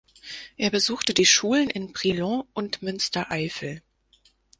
Er 0.57 0.71
besuchte 0.71 1.13
die 1.13 1.27
Schulen 1.27 1.69
in 1.69 1.93
Brilon 1.93 2.47
und 2.55 2.81
Münstereifel. 2.81 3.83